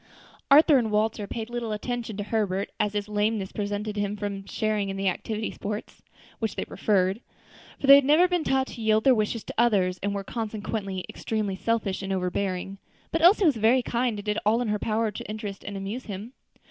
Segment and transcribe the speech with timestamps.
[0.49, 4.47] Arthur and Walter paid but little attention to Herbert, as his lameness prevented him from
[4.47, 6.01] sharing in the active sports
[6.39, 7.21] which they preferred;
[7.79, 11.05] for they had never been taught to yield their wishes to others, and were consequently
[11.07, 12.79] extremely selfish and overbearing;
[13.11, 16.05] but Elsie was very kind, and did all in her power to interest and amuse
[16.05, 16.33] him.